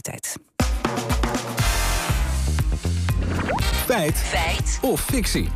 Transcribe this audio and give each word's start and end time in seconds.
tijd. 0.00 0.36
Feit. 3.86 4.16
Feit. 4.16 4.78
Of 4.82 5.00
fictie. 5.00 5.48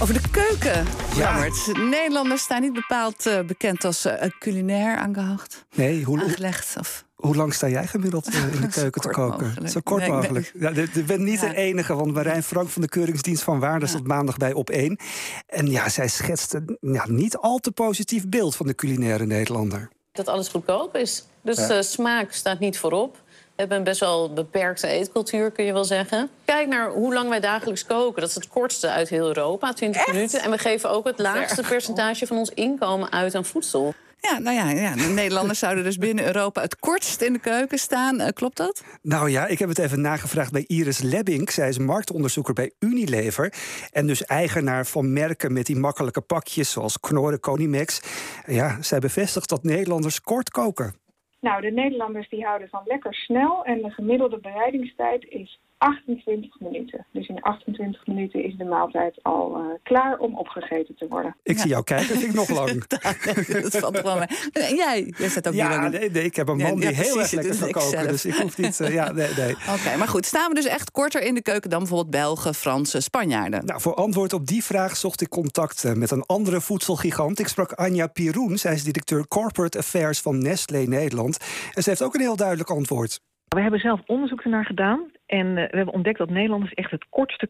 Over 0.00 0.14
de 0.14 0.30
keuken, 0.30 0.86
Lammert. 1.18 1.72
Nederlanders 1.90 2.42
staan 2.42 2.60
niet 2.60 2.72
bepaald 2.72 3.26
uh, 3.26 3.40
bekend 3.40 3.84
als 3.84 4.06
uh, 4.06 4.12
culinair 4.38 4.96
aangehacht. 4.96 5.64
Nee, 5.74 6.04
hoe, 6.04 6.20
aangelegd. 6.20 6.76
Of... 6.78 7.04
hoe 7.14 7.36
lang 7.36 7.54
sta 7.54 7.68
jij 7.68 7.86
gemiddeld 7.86 8.34
uh, 8.34 8.54
in 8.54 8.60
de 8.60 8.68
keuken 8.80 9.00
te 9.00 9.08
koken? 9.08 9.46
Mogelijk. 9.46 9.68
Zo 9.68 9.80
kort 9.84 10.00
nee, 10.00 10.10
mogelijk. 10.10 10.52
Nee. 10.54 10.74
Ja, 10.74 10.86
je 10.92 11.02
bent 11.02 11.20
niet 11.20 11.40
ja. 11.40 11.48
de 11.48 11.56
enige, 11.56 11.94
want 11.94 12.12
Marijn 12.12 12.42
Frank 12.42 12.68
van 12.68 12.82
de 12.82 12.88
Keuringsdienst 12.88 13.42
van 13.42 13.60
Waarde 13.60 13.86
stond 13.86 14.06
ja. 14.06 14.14
maandag 14.14 14.36
bij 14.36 14.52
op 14.52 14.70
één. 14.70 14.98
En 15.46 15.66
ja, 15.66 15.88
zij 15.88 16.08
schetste 16.08 16.78
ja, 16.80 17.04
niet 17.08 17.36
al 17.36 17.58
te 17.58 17.72
positief 17.72 18.28
beeld 18.28 18.56
van 18.56 18.66
de 18.66 18.74
culinaire 18.74 19.26
Nederlander. 19.26 19.90
Dat 20.12 20.28
alles 20.28 20.48
goedkoop 20.48 20.96
is. 20.96 21.24
Dus 21.42 21.56
ja. 21.56 21.82
smaak 21.82 22.32
staat 22.32 22.58
niet 22.58 22.78
voorop. 22.78 23.22
We 23.54 23.60
hebben 23.60 23.78
een 23.78 23.84
best 23.84 24.00
wel 24.00 24.32
beperkte 24.32 24.86
eetcultuur, 24.86 25.50
kun 25.50 25.64
je 25.64 25.72
wel 25.72 25.84
zeggen. 25.84 26.30
Kijk 26.44 26.68
naar 26.68 26.90
hoe 26.90 27.14
lang 27.14 27.28
wij 27.28 27.40
dagelijks 27.40 27.86
koken. 27.86 28.20
Dat 28.20 28.28
is 28.28 28.34
het 28.34 28.48
kortste 28.48 28.90
uit 28.90 29.08
heel 29.08 29.26
Europa, 29.26 29.72
20 29.72 30.00
Echt? 30.00 30.12
minuten. 30.12 30.42
En 30.42 30.50
we 30.50 30.58
geven 30.58 30.90
ook 30.90 31.04
het 31.04 31.18
laagste 31.18 31.62
percentage 31.62 32.26
van 32.26 32.36
ons 32.36 32.50
inkomen 32.50 33.12
uit 33.12 33.34
aan 33.34 33.44
voedsel. 33.44 33.94
Ja, 34.20 34.38
nou 34.38 34.56
ja, 34.56 34.70
ja, 34.70 34.94
de 34.94 35.02
Nederlanders 35.02 35.58
zouden 35.66 35.84
dus 35.84 35.98
binnen 35.98 36.26
Europa 36.26 36.60
het 36.60 36.78
kortst 36.78 37.20
in 37.20 37.32
de 37.32 37.38
keuken 37.38 37.78
staan. 37.78 38.20
Uh, 38.20 38.26
klopt 38.28 38.56
dat? 38.56 38.82
Nou 39.02 39.30
ja, 39.30 39.46
ik 39.46 39.58
heb 39.58 39.68
het 39.68 39.78
even 39.78 40.00
nagevraagd 40.00 40.52
bij 40.52 40.64
Iris 40.66 40.98
Lebbink. 40.98 41.50
Zij 41.50 41.68
is 41.68 41.78
marktonderzoeker 41.78 42.54
bij 42.54 42.72
Unilever. 42.78 43.52
En 43.90 44.06
dus 44.06 44.24
eigenaar 44.24 44.86
van 44.86 45.12
merken 45.12 45.52
met 45.52 45.66
die 45.66 45.76
makkelijke 45.76 46.20
pakjes 46.20 46.70
zoals 46.70 47.00
Knorren, 47.00 47.40
Conimex. 47.40 48.00
Ja, 48.46 48.78
zij 48.80 48.98
bevestigt 48.98 49.48
dat 49.48 49.62
Nederlanders 49.62 50.20
kort 50.20 50.50
koken. 50.50 51.03
Nou, 51.44 51.60
de 51.60 51.70
Nederlanders 51.70 52.28
die 52.28 52.44
houden 52.44 52.68
van 52.68 52.82
lekker 52.84 53.14
snel 53.14 53.64
en 53.64 53.82
de 53.82 53.90
gemiddelde 53.90 54.38
bereidingstijd 54.38 55.24
is 55.28 55.60
28 55.78 56.60
minuten. 56.60 57.06
Dus 57.12 57.28
in 57.28 57.42
28 57.42 58.06
minuten 58.06 58.44
is 58.44 58.56
de 58.56 58.64
maaltijd 58.64 59.18
al 59.22 59.58
uh, 59.58 59.66
klaar 59.82 60.18
om 60.18 60.38
opgegeten 60.38 60.94
te 60.96 61.06
worden. 61.08 61.36
Ik 61.42 61.54
ja. 61.54 61.60
zie 61.60 61.70
jou 61.70 61.84
kijken, 61.84 62.06
vind 62.06 62.22
ik 62.22 62.34
nog 62.34 62.48
lang. 62.48 62.86
dat 63.62 63.76
valt 63.76 64.00
wel 64.00 64.18
mee. 64.18 64.26
En 64.52 64.74
jij? 64.74 65.14
Jij 65.18 65.28
staat 65.28 65.48
ook 65.48 65.54
ja, 65.54 65.88
nee, 65.88 66.10
nee, 66.10 66.24
ik 66.24 66.36
heb 66.36 66.48
een 66.48 66.56
man 66.56 66.78
ja, 66.78 66.88
die 66.88 66.96
heel 66.96 67.20
erg 67.20 67.32
lekker 67.32 67.58
kan 67.58 67.70
koken. 67.70 67.88
zelf. 67.88 68.06
Dus 68.06 68.24
ik 68.24 68.34
hoef 68.34 68.58
niet... 68.58 68.80
Uh, 68.80 68.92
ja, 68.94 69.12
nee, 69.12 69.28
nee. 69.36 69.50
Oké, 69.68 69.78
okay, 69.78 69.96
maar 69.96 70.08
goed. 70.08 70.26
Staan 70.26 70.48
we 70.48 70.54
dus 70.54 70.66
echt 70.66 70.90
korter 70.90 71.22
in 71.22 71.34
de 71.34 71.42
keuken 71.42 71.70
dan 71.70 71.78
bijvoorbeeld 71.78 72.10
Belgen, 72.10 72.54
Fransen, 72.54 73.02
Spanjaarden? 73.02 73.64
Nou, 73.66 73.80
voor 73.80 73.94
antwoord 73.94 74.32
op 74.32 74.46
die 74.46 74.64
vraag 74.64 74.96
zocht 74.96 75.20
ik 75.20 75.28
contact 75.28 75.94
met 75.94 76.10
een 76.10 76.22
andere 76.26 76.60
voedselgigant. 76.60 77.38
Ik 77.38 77.48
sprak 77.48 77.72
Anja 77.72 78.06
Piroen. 78.06 78.58
Zij 78.58 78.72
is 78.74 78.84
directeur 78.84 79.28
Corporate 79.28 79.78
Affairs 79.78 80.20
van 80.20 80.38
Nestlé 80.38 80.78
Nederland. 80.78 81.38
En 81.74 81.82
ze 81.82 81.88
heeft 81.88 82.02
ook 82.02 82.14
een 82.14 82.20
heel 82.20 82.36
duidelijk 82.36 82.70
antwoord. 82.70 83.20
We 83.48 83.60
hebben 83.60 83.80
zelf 83.80 84.00
onderzoek 84.06 84.40
ernaar 84.40 84.64
gedaan. 84.64 85.10
En 85.34 85.46
uh, 85.46 85.54
we 85.54 85.76
hebben 85.76 85.94
ontdekt 85.94 86.18
dat 86.18 86.30
Nederlanders 86.30 86.74
echt 86.74 86.90
het 86.90 87.06
kortste 87.08 87.46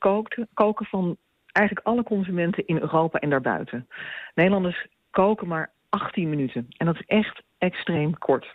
koken 0.54 0.86
van 0.86 1.16
eigenlijk 1.52 1.86
alle 1.86 2.02
consumenten 2.02 2.66
in 2.66 2.80
Europa 2.80 3.18
en 3.18 3.30
daarbuiten. 3.30 3.88
Nederlanders 4.34 4.86
koken 5.10 5.48
maar 5.48 5.72
18 5.88 6.28
minuten. 6.28 6.66
En 6.68 6.86
dat 6.86 6.94
is 6.94 7.06
echt 7.06 7.42
extreem 7.58 8.18
kort. 8.18 8.54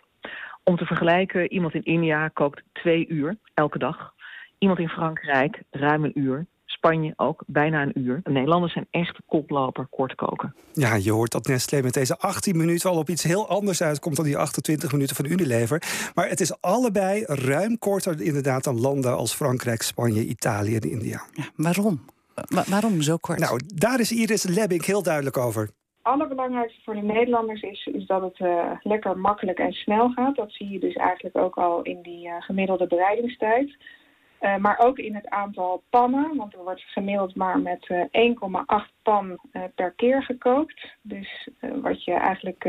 Om 0.64 0.76
te 0.76 0.86
vergelijken, 0.86 1.52
iemand 1.52 1.74
in 1.74 1.82
India 1.82 2.28
kookt 2.28 2.62
twee 2.72 3.08
uur 3.08 3.36
elke 3.54 3.78
dag. 3.78 4.14
Iemand 4.58 4.78
in 4.78 4.88
Frankrijk 4.88 5.62
ruim 5.70 6.04
een 6.04 6.18
uur. 6.18 6.46
Spanje 6.80 7.12
ook, 7.16 7.42
bijna 7.46 7.82
een 7.82 7.98
uur. 7.98 8.20
De 8.22 8.30
Nederlanders 8.30 8.72
zijn 8.72 8.86
echt 8.90 9.18
koploper 9.26 9.86
kort 9.90 10.14
koken. 10.14 10.54
Ja, 10.72 10.94
je 10.94 11.12
hoort 11.12 11.32
dat 11.32 11.46
Nestlé 11.46 11.82
met 11.82 11.94
deze 11.94 12.18
18 12.18 12.56
minuten 12.56 12.90
al 12.90 12.96
op 12.96 13.08
iets 13.08 13.22
heel 13.22 13.48
anders 13.48 13.82
uitkomt 13.82 14.16
dan 14.16 14.24
die 14.24 14.36
28 14.36 14.92
minuten 14.92 15.16
van 15.16 15.24
Unilever. 15.24 15.82
Maar 16.14 16.28
het 16.28 16.40
is 16.40 16.60
allebei 16.60 17.24
ruim 17.26 17.78
korter 17.78 18.20
inderdaad 18.20 18.64
dan 18.64 18.80
landen 18.80 19.16
als 19.16 19.34
Frankrijk, 19.34 19.82
Spanje, 19.82 20.24
Italië 20.24 20.76
en 20.76 20.90
India. 20.90 21.22
Ja, 21.32 21.44
waarom? 21.56 22.00
Wa 22.34 22.64
waarom 22.68 23.02
zo 23.02 23.16
kort? 23.16 23.38
Nou, 23.38 23.60
daar 23.74 24.00
is 24.00 24.12
Iris 24.12 24.44
Lebbink 24.44 24.84
heel 24.84 25.02
duidelijk 25.02 25.36
over. 25.36 25.62
Het 25.62 25.72
allerbelangrijkste 26.02 26.80
voor 26.84 26.94
de 26.94 27.02
Nederlanders 27.02 27.62
is, 27.62 27.86
is 27.92 28.06
dat 28.06 28.22
het 28.22 28.38
uh, 28.38 28.72
lekker 28.82 29.18
makkelijk 29.18 29.58
en 29.58 29.72
snel 29.72 30.08
gaat. 30.08 30.36
Dat 30.36 30.52
zie 30.52 30.68
je 30.68 30.80
dus 30.80 30.94
eigenlijk 30.94 31.36
ook 31.36 31.56
al 31.56 31.82
in 31.82 32.02
die 32.02 32.26
uh, 32.26 32.34
gemiddelde 32.38 32.86
bereidingstijd. 32.86 33.76
Uh, 34.40 34.56
maar 34.56 34.78
ook 34.78 34.98
in 34.98 35.14
het 35.14 35.28
aantal 35.28 35.82
pannen, 35.90 36.36
want 36.36 36.52
er 36.54 36.62
wordt 36.62 36.82
gemiddeld 36.82 37.34
maar 37.34 37.58
met 37.58 37.88
uh, 37.88 38.00
1,8 38.84 39.02
pan 39.02 39.38
uh, 39.52 39.62
per 39.74 39.92
keer 39.92 40.22
gekookt. 40.22 40.96
Dus 41.02 41.48
wat 41.82 42.04
je 42.04 42.12
eigenlijk 42.12 42.68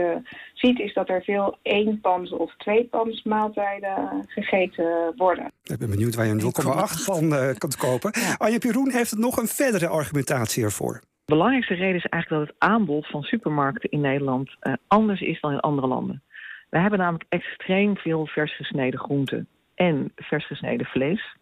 ziet 0.53 0.79
is 0.79 0.93
dat 0.93 1.09
er 1.09 1.23
veel 1.23 1.57
eenpans 1.61 2.31
of 2.31 2.55
tweepans 2.57 3.23
maaltijden 3.23 4.25
gegeten 4.27 5.13
worden. 5.15 5.51
Ik 5.63 5.77
ben 5.77 5.89
benieuwd 5.89 6.15
waar 6.15 6.25
je 6.25 6.31
een 6.31 6.39
0,8 6.39 7.05
pan 7.05 7.55
kunt 7.57 7.75
kopen. 7.75 8.11
Ja. 8.13 8.35
Anja 8.37 8.57
Piroen 8.57 8.91
heeft 8.91 9.17
nog 9.17 9.37
een 9.37 9.47
verdere 9.47 9.87
argumentatie 9.87 10.63
ervoor. 10.63 10.93
De 11.25 11.33
belangrijkste 11.33 11.73
reden 11.73 11.95
is 11.95 12.05
eigenlijk 12.05 12.45
dat 12.45 12.55
het 12.55 12.69
aanbod 12.69 13.07
van 13.07 13.23
supermarkten 13.23 13.89
in 13.89 14.01
Nederland 14.01 14.55
anders 14.87 15.21
is 15.21 15.39
dan 15.39 15.51
in 15.51 15.59
andere 15.59 15.87
landen. 15.87 16.23
We 16.69 16.79
hebben 16.79 16.99
namelijk 16.99 17.25
extreem 17.29 17.97
veel 17.97 18.25
vers 18.25 18.55
gesneden 18.55 18.99
groenten 18.99 19.47
en 19.81 20.11
vers 20.15 20.45
gesneden 20.45 20.85
vlees. 20.85 21.35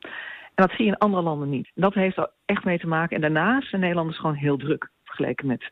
En 0.56 0.66
dat 0.66 0.72
zie 0.72 0.86
je 0.86 0.92
in 0.92 0.98
andere 0.98 1.24
landen 1.24 1.50
niet. 1.50 1.72
Dat 1.76 1.94
heeft 1.94 2.18
er 2.18 2.30
echt 2.46 2.64
mee 2.64 2.80
te 2.80 2.88
maken. 2.88 3.16
En 3.16 3.22
daarnaast 3.22 3.70
zijn 3.70 3.82
Nederlanders 3.82 4.20
gewoon 4.20 4.36
heel 4.36 4.58
druk 4.58 4.90
vergeleken 5.04 5.48
met 5.48 5.72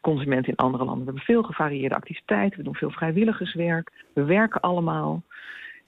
consumenten 0.00 0.52
in 0.52 0.56
andere 0.56 0.84
landen. 0.84 1.04
We 1.04 1.10
hebben 1.10 1.34
veel 1.34 1.42
gevarieerde 1.42 1.94
activiteiten, 1.94 2.58
we 2.58 2.64
doen 2.64 2.74
veel 2.74 2.90
vrijwilligerswerk, 2.90 3.92
we 4.14 4.24
werken 4.24 4.60
allemaal. 4.60 5.22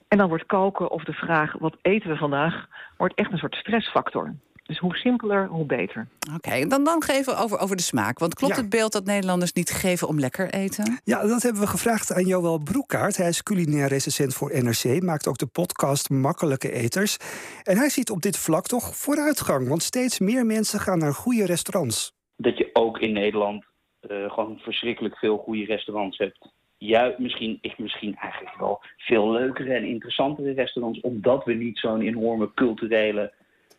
En 0.07 0.17
dan 0.17 0.27
wordt 0.27 0.45
koken 0.45 0.91
of 0.91 1.03
de 1.03 1.13
vraag 1.13 1.53
wat 1.59 1.77
eten 1.81 2.09
we 2.09 2.15
vandaag, 2.15 2.67
wordt 2.97 3.13
echt 3.13 3.31
een 3.31 3.37
soort 3.37 3.55
stressfactor. 3.55 4.35
Dus 4.71 4.79
hoe 4.79 4.95
simpeler, 4.95 5.47
hoe 5.47 5.65
beter. 5.65 6.07
Oké, 6.27 6.35
okay, 6.35 6.67
dan, 6.67 6.83
dan 6.83 7.03
geven 7.03 7.37
over, 7.37 7.59
over 7.59 7.75
de 7.75 7.81
smaak. 7.81 8.19
Want 8.19 8.33
klopt 8.33 8.55
ja. 8.55 8.61
het 8.61 8.69
beeld 8.69 8.91
dat 8.91 9.05
Nederlanders 9.05 9.53
niet 9.53 9.69
geven 9.69 10.07
om 10.07 10.19
lekker 10.19 10.53
eten? 10.53 10.99
Ja, 11.03 11.21
dat 11.27 11.41
hebben 11.41 11.61
we 11.61 11.67
gevraagd 11.67 12.13
aan 12.13 12.25
Joël 12.25 12.59
Broekaert. 12.59 13.17
Hij 13.17 13.27
is 13.27 13.43
culinair 13.43 13.87
recensent 13.87 14.33
voor 14.33 14.63
NRC, 14.63 15.01
maakt 15.01 15.27
ook 15.27 15.37
de 15.37 15.47
podcast 15.47 16.09
Makkelijke 16.09 16.71
Eters. 16.71 17.17
En 17.63 17.77
hij 17.77 17.89
ziet 17.89 18.09
op 18.09 18.21
dit 18.21 18.37
vlak 18.37 18.65
toch 18.65 18.95
vooruitgang, 18.95 19.67
want 19.67 19.81
steeds 19.81 20.19
meer 20.19 20.45
mensen 20.45 20.79
gaan 20.79 20.99
naar 20.99 21.13
goede 21.13 21.45
restaurants. 21.45 22.13
Dat 22.35 22.57
je 22.57 22.69
ook 22.73 22.99
in 22.99 23.13
Nederland 23.13 23.65
uh, 24.11 24.31
gewoon 24.31 24.57
verschrikkelijk 24.57 25.17
veel 25.17 25.37
goede 25.37 25.65
restaurants 25.65 26.17
hebt. 26.17 26.49
Ja, 26.77 27.15
misschien, 27.17 27.57
ik 27.61 27.77
misschien 27.77 28.15
eigenlijk 28.15 28.57
wel 28.57 28.81
veel 28.97 29.31
leukere 29.31 29.73
en 29.73 29.85
interessantere 29.85 30.51
restaurants, 30.51 30.99
omdat 31.01 31.45
we 31.45 31.53
niet 31.53 31.77
zo'n 31.77 32.01
enorme 32.01 32.53
culturele 32.53 33.33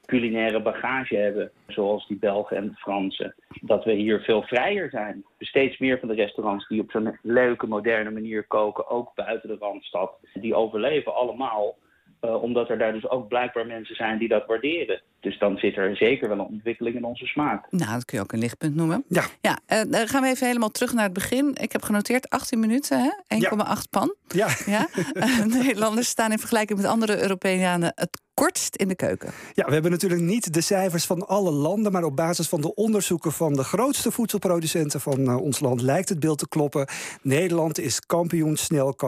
culinaire 0.06 0.62
bagage 0.62 1.16
hebben, 1.16 1.50
zoals 1.66 2.06
die 2.06 2.18
Belgen 2.18 2.56
en 2.56 2.74
Fransen, 2.76 3.34
dat 3.60 3.84
we 3.84 3.92
hier 3.92 4.20
veel 4.20 4.42
vrijer 4.42 4.90
zijn. 4.90 5.24
Steeds 5.38 5.78
meer 5.78 5.98
van 5.98 6.08
de 6.08 6.14
restaurants 6.14 6.68
die 6.68 6.80
op 6.80 6.90
zo'n 6.90 7.18
leuke, 7.22 7.66
moderne 7.66 8.10
manier 8.10 8.46
koken, 8.46 8.88
ook 8.88 9.14
buiten 9.14 9.48
de 9.48 9.56
Randstad, 9.60 10.12
die 10.34 10.54
overleven 10.54 11.14
allemaal, 11.14 11.76
uh, 12.24 12.42
omdat 12.42 12.68
er 12.68 12.78
daar 12.78 12.92
dus 12.92 13.08
ook 13.08 13.28
blijkbaar 13.28 13.66
mensen 13.66 13.94
zijn 13.94 14.18
die 14.18 14.28
dat 14.28 14.46
waarderen. 14.46 15.00
Dus 15.20 15.38
dan 15.38 15.56
zit 15.56 15.76
er 15.76 15.96
zeker 15.96 16.28
wel 16.28 16.38
een 16.38 16.46
ontwikkeling 16.46 16.96
in 16.96 17.04
onze 17.04 17.26
smaak. 17.26 17.66
Nou, 17.70 17.92
dat 17.92 18.04
kun 18.04 18.18
je 18.18 18.24
ook 18.24 18.32
een 18.32 18.38
lichtpunt 18.38 18.74
noemen. 18.74 19.04
Ja. 19.08 19.24
ja 19.40 19.58
uh, 19.68 19.82
dan 19.90 20.08
gaan 20.08 20.22
we 20.22 20.28
even 20.28 20.46
helemaal 20.46 20.70
terug 20.70 20.92
naar 20.92 21.04
het 21.04 21.12
begin. 21.12 21.54
Ik 21.54 21.72
heb 21.72 21.82
genoteerd 21.82 22.30
18 22.30 22.60
minuten, 22.60 23.24
1,8 23.34 23.38
ja. 23.38 23.76
pan. 23.90 24.14
Ja. 24.28 24.48
ja? 24.66 24.88
uh, 25.14 25.44
Nederlanders 25.62 26.08
staan 26.08 26.32
in 26.32 26.38
vergelijking 26.38 26.78
met 26.78 26.88
andere 26.88 27.22
Europeanen 27.22 27.92
het 27.94 28.20
kortst 28.34 28.76
in 28.76 28.88
de 28.88 28.94
keuken. 28.94 29.32
Ja, 29.54 29.64
we 29.64 29.72
hebben 29.72 29.90
natuurlijk 29.90 30.20
niet 30.20 30.54
de 30.54 30.60
cijfers 30.60 31.04
van 31.04 31.26
alle 31.26 31.50
landen, 31.50 31.92
maar 31.92 32.04
op 32.04 32.16
basis 32.16 32.48
van 32.48 32.60
de 32.60 32.74
onderzoeken 32.74 33.32
van 33.32 33.52
de 33.52 33.64
grootste 33.64 34.10
voedselproducenten 34.10 35.00
van 35.00 35.20
uh, 35.20 35.36
ons 35.36 35.60
land 35.60 35.80
lijkt 35.80 36.08
het 36.08 36.20
beeld 36.20 36.38
te 36.38 36.48
kloppen. 36.48 36.88
Nederland 37.22 37.78
is 37.78 38.00
kampioen 38.00 38.56
snel 38.56 38.94